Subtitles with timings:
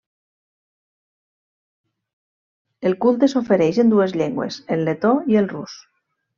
[2.91, 5.81] El culte s'ofereix en dues llengües el letó i el rus.